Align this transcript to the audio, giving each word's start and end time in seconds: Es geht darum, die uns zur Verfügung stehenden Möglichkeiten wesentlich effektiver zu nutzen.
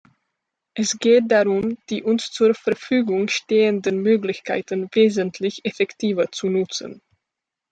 Es 0.73 0.97
geht 0.97 1.25
darum, 1.31 1.77
die 1.91 2.01
uns 2.01 2.31
zur 2.31 2.55
Verfügung 2.55 3.27
stehenden 3.27 4.01
Möglichkeiten 4.01 4.87
wesentlich 4.93 5.63
effektiver 5.63 6.31
zu 6.31 6.47
nutzen. 6.49 7.03